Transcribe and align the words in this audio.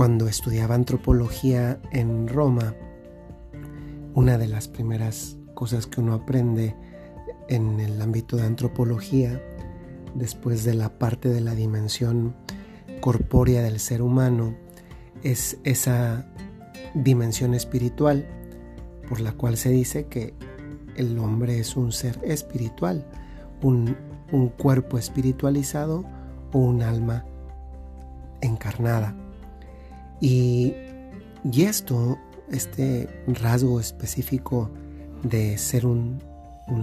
Cuando 0.00 0.28
estudiaba 0.28 0.76
antropología 0.76 1.78
en 1.92 2.26
Roma, 2.26 2.74
una 4.14 4.38
de 4.38 4.48
las 4.48 4.66
primeras 4.66 5.36
cosas 5.52 5.86
que 5.86 6.00
uno 6.00 6.14
aprende 6.14 6.74
en 7.50 7.80
el 7.80 8.00
ámbito 8.00 8.38
de 8.38 8.44
antropología, 8.44 9.42
después 10.14 10.64
de 10.64 10.72
la 10.72 10.98
parte 10.98 11.28
de 11.28 11.42
la 11.42 11.54
dimensión 11.54 12.34
corpórea 13.02 13.60
del 13.60 13.78
ser 13.78 14.00
humano, 14.00 14.56
es 15.22 15.58
esa 15.64 16.24
dimensión 16.94 17.52
espiritual 17.52 18.26
por 19.06 19.20
la 19.20 19.32
cual 19.32 19.58
se 19.58 19.68
dice 19.68 20.06
que 20.06 20.32
el 20.96 21.18
hombre 21.18 21.58
es 21.58 21.76
un 21.76 21.92
ser 21.92 22.18
espiritual, 22.24 23.04
un, 23.60 23.98
cuerpo 24.56 24.96
espiritualizado 24.96 26.06
o 26.54 26.58
un 26.58 26.80
alma 26.80 27.26
encarnada. 28.40 29.14
Y, 30.20 30.74
y 31.50 31.62
esto, 31.62 32.18
este 32.50 33.08
rasgo 33.26 33.80
específico 33.80 34.70
de 35.22 35.56
ser 35.58 35.86
un, 35.86 36.20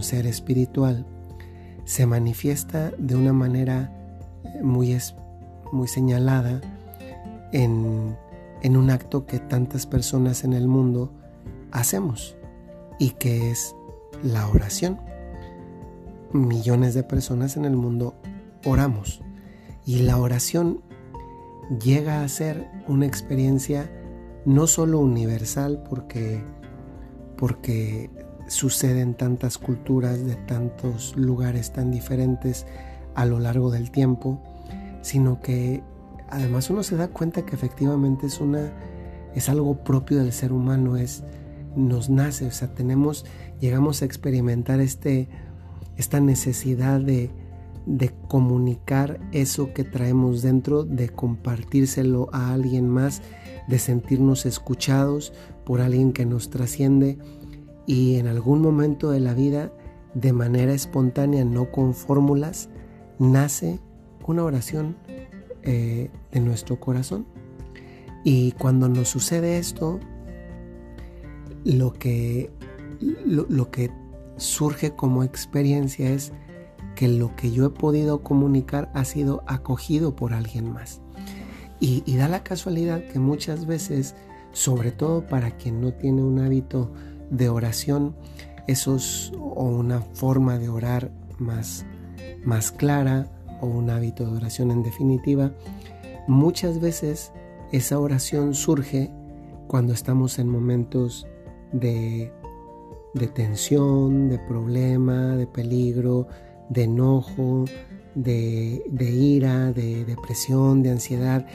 ser 0.02 0.28
espiritual, 0.28 1.06
se 1.86 2.06
manifiesta 2.06 2.92
de 2.98 3.16
una 3.16 3.34
manera 3.34 3.94
muy, 4.62 4.98
muy 5.72 5.88
señalada 5.88 6.62
en, 7.52 8.18
en 8.62 8.78
un 8.78 8.90
acto 8.90 9.26
que 9.26 9.40
tantas 9.40 9.86
personas 9.86 10.44
en 10.44 10.54
el 10.54 10.68
mundo 10.68 11.14
hacemos 11.72 12.36
y 13.00 13.12
que 13.12 13.52
es 13.52 13.76
la 14.24 14.48
oración. 14.48 15.00
Millones 16.34 16.94
de 16.94 17.04
personas 17.04 17.56
en 17.56 17.66
el 17.66 17.76
mundo 17.76 18.16
oramos 18.66 19.22
y 19.86 20.00
la 20.00 20.18
oración 20.18 20.82
llega 21.84 22.24
a 22.24 22.28
ser 22.30 22.68
una 22.88 23.06
experiencia 23.06 23.90
no 24.46 24.68
solo 24.68 25.00
universal 25.00 25.84
porque 25.90 26.42
porque 27.36 28.10
sucede 28.48 29.02
en 29.02 29.14
tantas 29.14 29.58
culturas 29.58 30.26
de 30.26 30.36
tantos 30.36 31.16
lugares 31.16 31.72
tan 31.72 31.92
diferentes 31.92 32.66
a 33.14 33.26
lo 33.26 33.40
largo 33.40 33.70
del 33.70 33.92
tiempo, 33.92 34.42
sino 35.02 35.40
que 35.42 35.84
además 36.30 36.70
uno 36.70 36.82
se 36.84 36.96
da 36.96 37.10
cuenta 37.10 37.46
que 37.46 37.56
efectivamente 37.56 38.28
es 38.28 38.40
una 38.40 38.72
es 39.36 39.50
algo 39.50 39.84
propio 39.84 40.18
del 40.18 40.34
ser 40.34 40.52
humano, 40.52 40.98
es 40.98 41.24
nos 41.76 42.10
nace, 42.10 42.48
o 42.48 42.52
sea, 42.52 42.74
tenemos 42.74 43.26
llegamos 43.60 44.02
a 44.02 44.06
experimentar 44.06 44.80
este 44.80 45.28
esta 45.98 46.20
necesidad 46.20 47.02
de 47.02 47.30
de 47.88 48.14
comunicar 48.28 49.20
eso 49.32 49.74
que 49.74 49.84
traemos 49.84 50.42
dentro, 50.42 50.84
de 50.84 51.10
compartírselo 51.10 52.30
a 52.34 52.54
alguien 52.54 52.90
más, 52.90 53.22
de 53.68 53.80
sentirnos 53.80 54.46
escuchados 54.46 55.34
por 55.66 55.82
alguien 55.82 56.12
que 56.12 56.26
nos 56.26 56.50
trasciende 56.50 57.18
y 57.86 58.18
en 58.18 58.28
algún 58.28 58.62
momento 58.62 59.10
de 59.10 59.22
la 59.22 59.34
vida, 59.34 59.72
de 60.14 60.34
manera 60.34 60.74
espontánea, 60.74 61.46
no 61.46 61.72
con 61.72 61.94
fórmulas, 61.94 62.70
nace 63.18 63.80
una 64.28 64.44
oración 64.44 64.98
eh, 65.64 66.12
de 66.32 66.40
nuestro 66.42 66.80
corazón. 66.80 67.26
Y 68.26 68.52
cuando 68.54 68.90
nos 68.90 69.08
sucede 69.08 69.58
esto, 69.58 70.02
lo 71.64 71.94
que, 71.94 72.52
lo, 73.26 73.72
que 73.72 73.90
surge 74.36 74.92
como 74.92 75.24
experiencia 75.24 76.10
es 76.10 76.34
que 76.98 77.08
lo 77.08 77.36
que 77.36 77.52
yo 77.52 77.68
he 77.68 77.70
podido 77.70 78.24
comunicar 78.24 78.90
ha 78.96 79.06
sido 79.06 79.44
acogido 79.46 80.16
por 80.16 80.34
alguien 80.34 80.74
más. 80.74 81.00
Y, 81.80 82.02
da 82.18 82.28
la 82.28 82.42
casualidad 82.42 83.04
que 83.04 83.20
muchas 83.20 83.68
veces, 83.68 84.16
sobre 84.52 84.92
todo 84.92 85.28
para 85.28 85.52
quien 85.52 85.80
no 85.80 85.94
tiene 85.94 86.24
un 86.24 86.40
hábito 86.40 86.92
de 87.30 87.50
oración, 87.50 88.16
esos 88.66 89.32
o 89.40 89.66
una 89.66 90.02
forma 90.02 90.58
de 90.58 90.70
orar 90.70 91.12
más, 91.38 91.86
más 92.44 92.72
clara 92.72 93.32
o 93.62 93.68
un 93.68 93.92
hábito 93.92 94.26
de 94.26 94.36
oración 94.36 94.72
en 94.72 94.82
definitiva, 94.82 95.54
muchas 96.28 96.82
veces 96.82 97.32
esa 97.72 98.00
oración 98.00 98.56
surge 98.56 99.12
cuando 99.68 99.94
estamos 99.94 100.40
en 100.40 100.50
momentos 100.50 101.28
de 101.74 102.32
tensión, 103.36 104.30
de 104.30 104.40
problema, 104.40 105.36
de 105.36 105.46
peligro, 105.46 106.28
de 106.70 106.84
enojo, 106.84 107.66
de, 108.16 108.84
de 108.90 109.10
ira, 109.10 109.72
de 109.72 110.06
depresión, 110.06 110.84
de 110.84 110.92
ansiedad, 110.92 111.46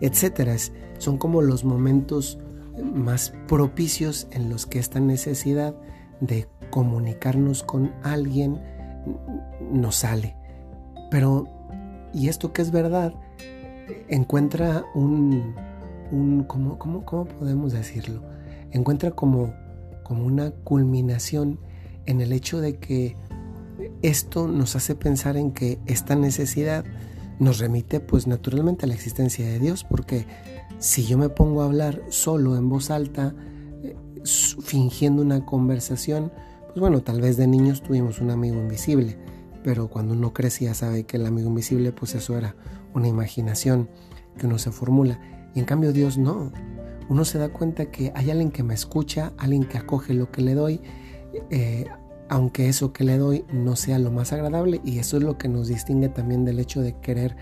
etc. 0.00 0.58
Son 0.98 1.18
como 1.18 1.42
los 1.42 1.64
momentos 1.64 2.38
más 2.82 3.32
propicios 3.46 4.26
en 4.30 4.48
los 4.48 4.66
que 4.66 4.78
esta 4.78 5.00
necesidad 5.00 5.74
de 6.20 6.48
comunicarnos 6.70 7.62
con 7.62 7.92
alguien 8.02 8.60
nos 9.70 9.96
sale. 9.96 10.36
Pero, 11.10 11.48
y 12.12 12.28
esto 12.28 12.52
que 12.52 12.62
es 12.62 12.70
verdad, 12.70 13.14
encuentra 14.08 14.84
un, 14.94 15.54
un 16.10 16.44
¿cómo, 16.44 16.78
cómo, 16.78 17.04
cómo 17.04 17.26
podemos 17.26 17.72
decirlo? 17.72 18.22
Encuentra 18.70 19.10
como, 19.12 19.52
como 20.02 20.24
una 20.24 20.50
culminación 20.50 21.60
en 22.06 22.20
el 22.20 22.32
hecho 22.32 22.60
de 22.60 22.76
que 22.78 23.16
esto 24.02 24.48
nos 24.48 24.76
hace 24.76 24.94
pensar 24.94 25.36
en 25.36 25.52
que 25.52 25.78
esta 25.86 26.14
necesidad 26.14 26.84
nos 27.38 27.58
remite 27.58 28.00
pues 28.00 28.26
naturalmente 28.26 28.84
a 28.84 28.88
la 28.88 28.94
existencia 28.94 29.46
de 29.46 29.58
Dios, 29.58 29.84
porque 29.84 30.26
si 30.78 31.04
yo 31.04 31.18
me 31.18 31.28
pongo 31.28 31.62
a 31.62 31.66
hablar 31.66 32.02
solo 32.08 32.56
en 32.56 32.68
voz 32.68 32.90
alta, 32.90 33.34
eh, 33.82 33.96
fingiendo 34.24 35.22
una 35.22 35.44
conversación, 35.44 36.32
pues 36.66 36.78
bueno, 36.78 37.02
tal 37.02 37.20
vez 37.20 37.36
de 37.36 37.46
niños 37.46 37.82
tuvimos 37.82 38.20
un 38.20 38.30
amigo 38.30 38.56
invisible, 38.56 39.16
pero 39.62 39.88
cuando 39.88 40.14
uno 40.14 40.32
crecía 40.32 40.74
sabe 40.74 41.04
que 41.04 41.16
el 41.16 41.26
amigo 41.26 41.48
invisible, 41.48 41.92
pues 41.92 42.14
eso 42.14 42.36
era 42.36 42.54
una 42.92 43.08
imaginación 43.08 43.88
que 44.38 44.46
uno 44.46 44.58
se 44.58 44.70
formula. 44.70 45.20
Y 45.54 45.60
en 45.60 45.64
cambio 45.64 45.92
Dios 45.92 46.18
no. 46.18 46.52
Uno 47.08 47.24
se 47.24 47.38
da 47.38 47.48
cuenta 47.50 47.86
que 47.86 48.12
hay 48.14 48.30
alguien 48.30 48.50
que 48.50 48.62
me 48.62 48.74
escucha, 48.74 49.32
alguien 49.38 49.64
que 49.64 49.78
acoge 49.78 50.14
lo 50.14 50.30
que 50.30 50.42
le 50.42 50.54
doy, 50.54 50.80
eh, 51.50 51.86
aunque 52.28 52.68
eso 52.68 52.92
que 52.92 53.04
le 53.04 53.18
doy 53.18 53.44
no 53.52 53.76
sea 53.76 53.98
lo 53.98 54.10
más 54.10 54.32
agradable, 54.32 54.80
y 54.84 54.98
eso 54.98 55.16
es 55.16 55.22
lo 55.22 55.38
que 55.38 55.48
nos 55.48 55.68
distingue 55.68 56.08
también 56.08 56.44
del 56.44 56.60
hecho 56.60 56.80
de 56.80 56.98
querer 57.00 57.36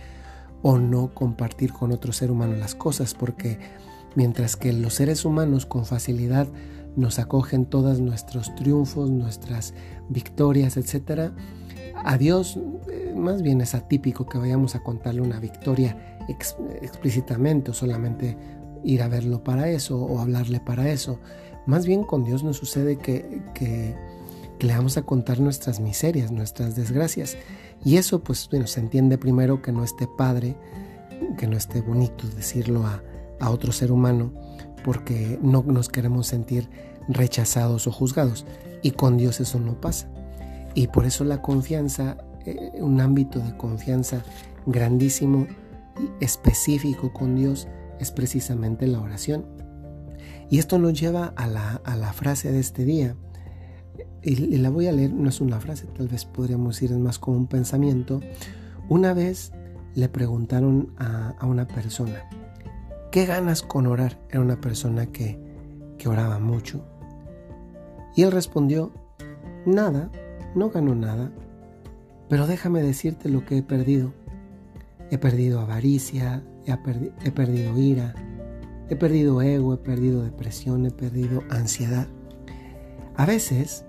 o 0.63 0.79
no 0.79 1.13
compartir 1.15 1.73
con 1.73 1.93
otro 1.93 2.13
ser 2.13 2.31
humano 2.31 2.55
las 2.57 2.75
cosas, 2.75 3.15
porque 3.15 3.59
mientras 4.15 4.57
que 4.57 4.73
los 4.73 4.95
seres 4.95 5.25
humanos 5.25 5.67
con 5.67 5.85
facilidad 5.85 6.49
nos 6.97 7.19
acogen 7.19 7.67
todos 7.67 8.01
nuestros 8.01 8.55
triunfos, 8.55 9.11
nuestras 9.11 9.75
victorias, 10.09 10.77
etc., 10.77 11.33
a 12.05 12.19
Dios 12.19 12.59
eh, 12.91 13.15
más 13.17 13.43
bien 13.43 13.61
es 13.61 13.75
atípico 13.75 14.27
que 14.27 14.39
vayamos 14.39 14.75
a 14.75 14.83
contarle 14.83 15.21
una 15.21 15.39
victoria 15.39 16.19
explícitamente 16.29 17.71
o 17.71 17.75
solamente 17.75 18.37
ir 18.85 19.03
a 19.03 19.09
verlo 19.09 19.45
para 19.45 19.69
eso 19.69 20.01
o 20.01 20.19
hablarle 20.19 20.61
para 20.61 20.91
eso. 20.91 21.21
Más 21.67 21.87
bien 21.87 22.03
con 22.03 22.25
Dios 22.25 22.43
nos 22.43 22.57
sucede 22.57 22.97
que, 22.97 23.43
que, 23.55 23.95
le 24.67 24.75
vamos 24.75 24.97
a 24.97 25.03
contar 25.03 25.41
nuestras 25.41 25.81
miserias, 25.81 26.31
nuestras 26.31 26.77
desgracias. 26.77 27.37
Y 27.85 27.97
eso 27.97 28.23
pues 28.23 28.49
bueno, 28.51 28.67
se 28.67 28.81
entiende 28.81 29.19
primero 29.19 29.63
que 29.63 29.73
no 29.73 29.85
esté 29.85 30.07
padre, 30.07 30.57
que 31.37 31.47
no 31.47 31.57
esté 31.57 31.81
bonito 31.81 32.27
decirlo 32.29 32.87
a, 32.87 33.03
a 33.41 33.51
otro 33.51 33.73
ser 33.73 33.93
humano, 33.93 34.33
porque 34.85 35.39
no 35.43 35.63
nos 35.63 35.89
queremos 35.89 36.27
sentir 36.27 36.69
rechazados 37.09 37.87
o 37.87 37.93
juzgados. 37.93 38.47
Y 38.83 38.93
con 38.93 39.17
Dios 39.17 39.41
eso 39.41 39.59
no 39.59 39.81
pasa. 39.81 40.09
Y 40.75 40.89
por 40.89 41.05
eso 41.05 41.25
la 41.25 41.43
confianza, 41.43 42.17
eh, 42.45 42.73
un 42.75 43.01
ámbito 43.01 43.39
de 43.39 43.57
confianza 43.57 44.23
grandísimo 44.67 45.47
y 45.99 46.25
específico 46.25 47.13
con 47.13 47.37
Dios 47.37 47.69
es 48.01 48.11
precisamente 48.11 48.87
la 48.87 49.01
oración. 49.01 49.47
Y 50.51 50.59
esto 50.59 50.79
nos 50.79 50.99
lleva 50.99 51.33
a 51.37 51.47
la, 51.47 51.81
a 51.85 51.97
la 51.97 52.13
frase 52.13 52.53
de 52.53 52.61
este 52.61 52.85
día. 52.85 53.17
Y, 54.23 54.57
la 54.59 54.71
voy 54.71 54.87
a 54.87 54.93
leer, 54.93 55.13
no 55.13 55.29
es 55.29 55.41
una 55.41 55.61
frase, 55.61 55.87
tal 55.87 56.09
vez 56.09 56.25
podríamos 56.25 56.77
decir 56.77 56.93
es 56.93 56.99
más 56.99 57.19
como 57.19 57.37
un 57.37 57.47
pensamiento. 57.47 58.21
Una 58.89 59.15
vez 59.15 59.53
le 59.95 60.09
preguntaron 60.09 60.93
a, 60.97 61.35
a 61.39 61.47
una 61.47 61.67
persona, 61.67 62.29
¿qué 63.11 63.27
ganas 63.27 63.63
con 63.63 63.87
orar? 63.87 64.19
Era 64.31 64.41
una 64.41 64.61
persona 64.61 65.07
que, 65.07 65.39
que 65.99 66.09
oraba 66.09 66.39
mucho. 66.39 66.85
Y 68.15 68.23
él 68.23 68.33
respondió, 68.33 68.93
nada, 69.67 70.11
no 70.55 70.71
gano 70.71 70.95
nada, 70.95 71.33
pero 72.29 72.47
déjame 72.47 72.83
decirte 72.83 73.29
lo 73.29 73.45
que 73.45 73.59
he 73.59 73.63
perdido. 73.63 74.13
He 75.11 75.19
perdido 75.19 75.61
avaricia, 75.61 76.43
he, 76.67 76.73
he 77.25 77.31
perdido 77.31 77.79
ira, 77.79 78.15
he 78.89 78.97
perdido 78.97 79.43
ego, 79.43 79.75
he 79.75 79.79
perdido 79.79 80.23
depresión, 80.23 80.87
he 80.87 80.91
perdido 80.91 81.43
ansiedad. 81.51 82.07
A 83.17 83.27
veces 83.27 83.85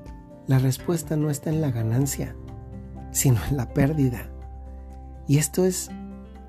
la 0.47 0.59
respuesta 0.59 1.15
no 1.15 1.29
está 1.29 1.49
en 1.49 1.61
la 1.61 1.71
ganancia, 1.71 2.35
sino 3.11 3.37
en 3.49 3.57
la 3.57 3.73
pérdida. 3.73 4.29
Y 5.27 5.37
esto 5.37 5.65
es 5.65 5.89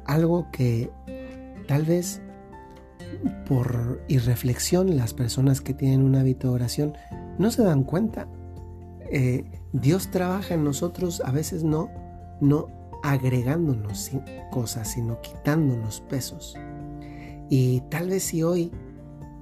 algo 0.05 0.51
que 0.51 0.91
tal 1.67 1.85
vez 1.85 2.21
por 3.47 4.03
irreflexión, 4.09 4.97
las 4.97 5.15
personas 5.15 5.61
que 5.61 5.75
tienen 5.75 6.03
un 6.03 6.17
hábito 6.17 6.49
de 6.49 6.55
oración 6.55 6.95
no 7.39 7.51
se 7.51 7.63
dan 7.63 7.85
cuenta. 7.85 8.29
Eh, 9.11 9.45
Dios 9.73 10.11
trabaja 10.11 10.55
en 10.55 10.65
nosotros 10.65 11.23
a 11.25 11.31
veces 11.31 11.63
no, 11.65 11.91
no 12.41 12.69
agregándonos 13.03 14.11
cosas, 14.51 14.89
sino 14.89 15.21
quitándonos 15.21 16.01
pesos. 16.03 16.57
Y 17.51 17.83
tal 17.91 18.09
vez 18.09 18.25
si 18.25 18.43
hoy, 18.43 18.73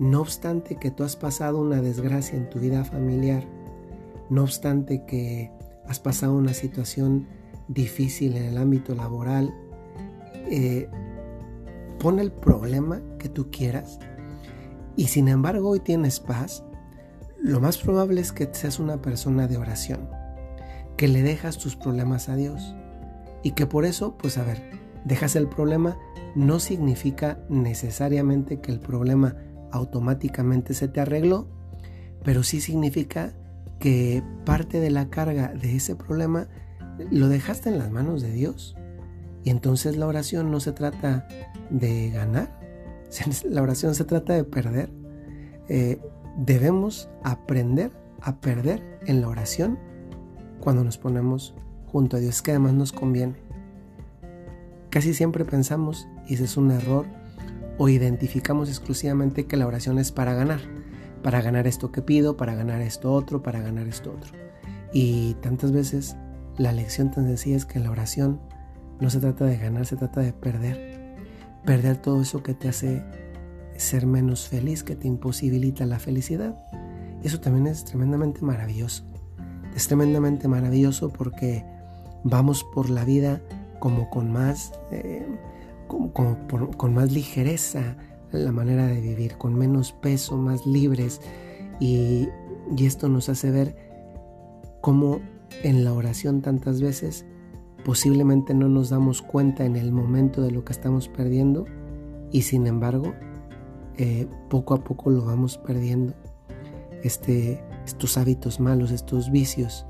no 0.02 0.20
obstante 0.20 0.74
que 0.74 0.90
tú 0.90 1.04
has 1.04 1.14
pasado 1.14 1.60
una 1.60 1.80
desgracia 1.80 2.36
en 2.36 2.50
tu 2.50 2.58
vida 2.58 2.84
familiar, 2.84 3.44
no 4.30 4.42
obstante 4.42 5.04
que 5.06 5.52
has 5.86 6.00
pasado 6.00 6.34
una 6.34 6.54
situación 6.54 7.28
difícil 7.68 8.36
en 8.36 8.46
el 8.46 8.58
ámbito 8.58 8.96
laboral, 8.96 9.54
eh, 10.50 10.88
pon 12.00 12.18
el 12.18 12.32
problema 12.32 13.00
que 13.20 13.28
tú 13.28 13.52
quieras 13.52 14.00
y 14.96 15.06
sin 15.06 15.28
embargo 15.28 15.68
hoy 15.68 15.78
tienes 15.78 16.18
paz, 16.18 16.64
lo 17.40 17.60
más 17.60 17.78
probable 17.78 18.20
es 18.20 18.32
que 18.32 18.48
seas 18.50 18.80
una 18.80 19.00
persona 19.00 19.46
de 19.46 19.56
oración, 19.56 20.08
que 20.96 21.06
le 21.06 21.22
dejas 21.22 21.58
tus 21.58 21.76
problemas 21.76 22.28
a 22.28 22.34
Dios 22.34 22.74
y 23.44 23.52
que 23.52 23.66
por 23.66 23.84
eso, 23.84 24.16
pues 24.18 24.36
a 24.36 24.42
ver, 24.42 24.62
dejas 25.04 25.36
el 25.36 25.46
problema 25.46 25.96
no 26.34 26.58
significa 26.58 27.38
necesariamente 27.48 28.60
que 28.60 28.72
el 28.72 28.80
problema 28.80 29.36
automáticamente 29.72 30.74
se 30.74 30.88
te 30.88 31.00
arregló, 31.00 31.48
pero 32.22 32.42
sí 32.42 32.60
significa 32.60 33.32
que 33.80 34.22
parte 34.44 34.78
de 34.78 34.90
la 34.90 35.10
carga 35.10 35.48
de 35.48 35.76
ese 35.76 35.96
problema 35.96 36.46
lo 37.10 37.28
dejaste 37.28 37.68
en 37.68 37.78
las 37.78 37.90
manos 37.90 38.22
de 38.22 38.32
Dios. 38.32 38.76
Y 39.44 39.50
entonces 39.50 39.96
la 39.96 40.06
oración 40.06 40.50
no 40.50 40.60
se 40.60 40.72
trata 40.72 41.26
de 41.70 42.10
ganar, 42.10 42.60
la 43.50 43.62
oración 43.62 43.94
se 43.94 44.04
trata 44.04 44.34
de 44.34 44.44
perder. 44.44 44.90
Eh, 45.68 46.00
debemos 46.36 47.08
aprender 47.24 47.90
a 48.20 48.40
perder 48.40 49.00
en 49.06 49.20
la 49.20 49.28
oración 49.28 49.78
cuando 50.60 50.84
nos 50.84 50.96
ponemos 50.96 51.54
junto 51.86 52.16
a 52.16 52.20
Dios, 52.20 52.40
que 52.40 52.52
además 52.52 52.74
nos 52.74 52.92
conviene. 52.92 53.34
Casi 54.90 55.14
siempre 55.14 55.44
pensamos, 55.44 56.06
y 56.28 56.34
ese 56.34 56.44
es 56.44 56.56
un 56.56 56.70
error, 56.70 57.06
o 57.78 57.88
identificamos 57.88 58.68
exclusivamente 58.68 59.46
que 59.46 59.56
la 59.56 59.66
oración 59.66 59.98
es 59.98 60.12
para 60.12 60.34
ganar, 60.34 60.60
para 61.22 61.40
ganar 61.40 61.66
esto 61.66 61.92
que 61.92 62.02
pido, 62.02 62.36
para 62.36 62.54
ganar 62.54 62.80
esto 62.80 63.12
otro, 63.12 63.42
para 63.42 63.60
ganar 63.60 63.88
esto 63.88 64.12
otro. 64.12 64.32
Y 64.92 65.34
tantas 65.34 65.72
veces 65.72 66.16
la 66.58 66.72
lección 66.72 67.10
tan 67.10 67.26
sencilla 67.26 67.56
es 67.56 67.64
que 67.64 67.80
la 67.80 67.90
oración 67.90 68.40
no 69.00 69.10
se 69.10 69.20
trata 69.20 69.44
de 69.46 69.56
ganar, 69.56 69.86
se 69.86 69.96
trata 69.96 70.20
de 70.20 70.32
perder. 70.32 71.16
Perder 71.64 71.96
todo 71.96 72.22
eso 72.22 72.42
que 72.42 72.54
te 72.54 72.68
hace 72.68 73.04
ser 73.76 74.06
menos 74.06 74.48
feliz, 74.48 74.84
que 74.84 74.96
te 74.96 75.08
imposibilita 75.08 75.86
la 75.86 75.98
felicidad. 75.98 76.56
Y 77.22 77.26
eso 77.26 77.40
también 77.40 77.66
es 77.66 77.84
tremendamente 77.84 78.42
maravilloso. 78.42 79.04
Es 79.74 79.88
tremendamente 79.88 80.48
maravilloso 80.48 81.10
porque 81.10 81.64
vamos 82.24 82.64
por 82.74 82.90
la 82.90 83.04
vida 83.04 83.40
como 83.78 84.10
con 84.10 84.30
más, 84.30 84.72
eh, 84.90 85.26
con 86.12 86.94
más 86.94 87.12
ligereza 87.12 87.96
la 88.32 88.52
manera 88.52 88.86
de 88.86 89.00
vivir, 89.00 89.36
con 89.36 89.54
menos 89.54 89.92
peso, 89.92 90.36
más 90.36 90.66
libres. 90.66 91.20
Y, 91.80 92.28
y 92.76 92.86
esto 92.86 93.08
nos 93.08 93.28
hace 93.28 93.50
ver 93.50 93.76
cómo 94.80 95.20
en 95.62 95.84
la 95.84 95.92
oración 95.92 96.42
tantas 96.42 96.80
veces 96.80 97.24
posiblemente 97.84 98.54
no 98.54 98.68
nos 98.68 98.90
damos 98.90 99.22
cuenta 99.22 99.64
en 99.64 99.76
el 99.76 99.92
momento 99.92 100.42
de 100.42 100.50
lo 100.50 100.64
que 100.64 100.72
estamos 100.72 101.08
perdiendo 101.08 101.66
y 102.30 102.42
sin 102.42 102.66
embargo 102.66 103.12
eh, 103.98 104.28
poco 104.48 104.74
a 104.74 104.82
poco 104.84 105.10
lo 105.10 105.24
vamos 105.24 105.58
perdiendo 105.58 106.14
este, 107.02 107.62
estos 107.84 108.16
hábitos 108.16 108.60
malos, 108.60 108.90
estos 108.90 109.30
vicios 109.30 109.86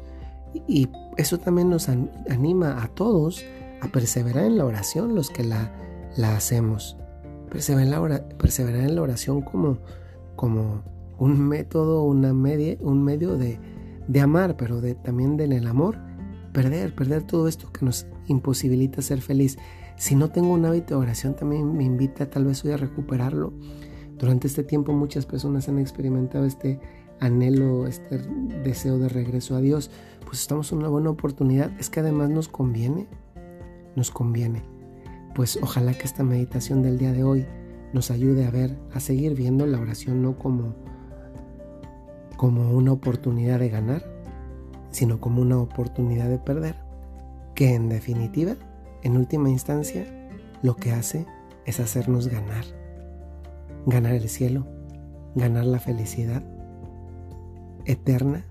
y, 0.66 0.88
eso 1.18 1.38
también 1.38 1.68
nos 1.68 1.90
anima 1.90 2.82
a 2.82 2.88
todos 2.88 3.44
a 3.82 3.88
perseverar 3.88 4.46
en 4.46 4.56
la 4.56 4.64
oración 4.64 5.14
los 5.14 5.28
que 5.28 5.44
la, 5.44 5.70
la 6.16 6.36
hacemos 6.36 6.96
perseverar 7.50 8.84
en 8.84 8.94
la, 8.94 9.02
oración 9.02 9.42
como, 9.42 9.78
como 10.36 10.82
un 11.18 11.38
método, 11.48 12.04
una 12.04 12.32
media, 12.32 12.76
un 12.80 13.02
medio 13.02 13.36
de, 13.36 13.58
de 14.08 14.20
amar, 14.20 14.56
pero 14.56 14.80
de, 14.80 14.94
también 14.94 15.38
en 15.38 15.52
el 15.52 15.66
amor, 15.66 15.98
perder, 16.52 16.94
perder 16.94 17.24
todo 17.24 17.48
esto 17.48 17.70
que 17.72 17.84
nos 17.84 18.06
imposibilita 18.26 19.02
ser 19.02 19.20
feliz. 19.20 19.58
Si 19.96 20.14
no 20.14 20.30
tengo 20.30 20.52
un 20.52 20.64
hábito 20.64 20.94
de 20.94 21.02
oración, 21.02 21.36
también 21.36 21.76
me 21.76 21.84
invita 21.84 22.30
tal 22.30 22.46
vez 22.46 22.64
hoy 22.64 22.72
a 22.72 22.76
recuperarlo. 22.76 23.52
Durante 24.18 24.46
este 24.46 24.64
tiempo 24.64 24.92
muchas 24.92 25.26
personas 25.26 25.68
han 25.68 25.78
experimentado 25.78 26.46
este 26.46 26.80
anhelo, 27.20 27.86
este 27.86 28.18
deseo 28.64 28.98
de 28.98 29.08
regreso 29.08 29.56
a 29.56 29.60
Dios. 29.60 29.90
Pues 30.24 30.40
estamos 30.40 30.72
en 30.72 30.78
una 30.78 30.88
buena 30.88 31.10
oportunidad. 31.10 31.70
Es 31.78 31.90
que 31.90 32.00
además 32.00 32.30
nos 32.30 32.48
conviene, 32.48 33.08
nos 33.94 34.10
conviene. 34.10 34.62
Pues 35.34 35.58
ojalá 35.62 35.94
que 35.94 36.04
esta 36.04 36.22
meditación 36.22 36.82
del 36.82 36.98
día 36.98 37.12
de 37.12 37.24
hoy 37.24 37.46
nos 37.92 38.10
ayude 38.10 38.46
a 38.46 38.50
ver, 38.50 38.76
a 38.92 39.00
seguir 39.00 39.34
viendo 39.34 39.66
la 39.66 39.80
oración 39.80 40.22
no 40.22 40.38
como 40.38 40.74
como 42.42 42.72
una 42.72 42.90
oportunidad 42.90 43.60
de 43.60 43.68
ganar, 43.68 44.02
sino 44.90 45.20
como 45.20 45.40
una 45.40 45.58
oportunidad 45.58 46.28
de 46.28 46.38
perder, 46.38 46.74
que 47.54 47.72
en 47.72 47.88
definitiva, 47.88 48.56
en 49.04 49.16
última 49.16 49.48
instancia, 49.48 50.04
lo 50.60 50.74
que 50.74 50.90
hace 50.90 51.24
es 51.66 51.78
hacernos 51.78 52.26
ganar, 52.26 52.64
ganar 53.86 54.14
el 54.14 54.28
cielo, 54.28 54.66
ganar 55.36 55.66
la 55.66 55.78
felicidad 55.78 56.42
eterna 57.84 58.44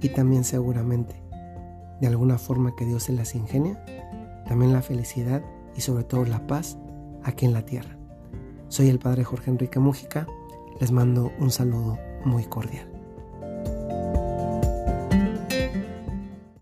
y 0.00 0.08
también 0.08 0.42
seguramente, 0.42 1.22
de 2.00 2.06
alguna 2.06 2.38
forma 2.38 2.74
que 2.76 2.86
Dios 2.86 3.02
se 3.02 3.12
las 3.12 3.34
ingenia, 3.34 3.84
también 4.46 4.72
la 4.72 4.80
felicidad 4.80 5.42
y 5.78 5.80
sobre 5.80 6.02
todo 6.02 6.24
la 6.24 6.44
paz 6.46 6.76
aquí 7.22 7.46
en 7.46 7.52
la 7.52 7.62
tierra. 7.62 7.96
Soy 8.66 8.88
el 8.88 8.98
Padre 8.98 9.22
Jorge 9.22 9.52
Enrique 9.52 9.78
Mújica, 9.78 10.26
les 10.80 10.90
mando 10.90 11.32
un 11.38 11.52
saludo 11.52 11.96
muy 12.24 12.44
cordial. 12.44 12.97